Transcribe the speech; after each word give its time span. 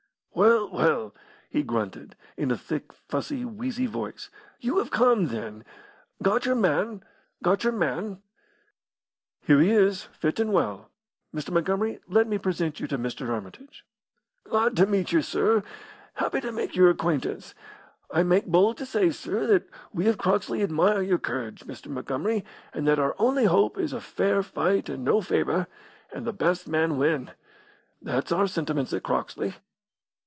"Well, 0.33 0.71
well," 0.71 1.13
he 1.49 1.61
grunted, 1.61 2.15
in 2.37 2.51
a 2.51 2.57
thick, 2.57 2.93
fussy, 2.93 3.43
wheezy 3.43 3.85
voice, 3.85 4.29
"you 4.61 4.77
have 4.79 4.89
come, 4.89 5.27
then. 5.27 5.65
Got 6.23 6.45
your 6.45 6.55
man? 6.55 7.03
Got 7.43 7.65
your 7.65 7.73
man? 7.73 8.23
"Here 9.41 9.59
he 9.59 9.71
is, 9.71 10.03
fit 10.03 10.39
and 10.39 10.53
well. 10.53 10.89
Mr. 11.35 11.51
Montgomery, 11.51 11.99
let 12.07 12.27
me 12.27 12.37
present 12.37 12.79
you 12.79 12.87
to 12.87 12.97
Mr. 12.97 13.27
Armitage." 13.27 13.85
"Glad 14.45 14.77
to 14.77 14.87
meet 14.87 15.11
you, 15.11 15.21
sir. 15.21 15.63
Happy 16.13 16.39
to 16.39 16.51
make 16.51 16.77
your 16.77 16.89
acquaintance. 16.89 17.53
I 18.09 18.23
make 18.23 18.45
bold 18.47 18.77
to 18.77 18.85
say, 18.85 19.11
sir, 19.11 19.45
that 19.47 19.69
we 19.93 20.07
of 20.07 20.17
Croxley 20.17 20.63
admire 20.63 21.01
your 21.01 21.19
courage, 21.19 21.65
Mr. 21.67 21.87
Montgomery, 21.87 22.45
and 22.73 22.87
that 22.87 22.99
our 22.99 23.17
only 23.19 23.45
hope 23.45 23.77
is 23.77 23.91
a 23.91 23.99
fair 24.01 24.41
fight 24.43 24.87
and 24.87 25.03
no 25.03 25.21
favour, 25.21 25.67
and 26.11 26.25
the 26.25 26.33
best 26.33 26.69
man 26.69 26.97
win. 26.97 27.31
That's 28.01 28.31
our 28.31 28.47
sentiments 28.47 28.93
at 28.93 29.03
Croxley." 29.03 29.55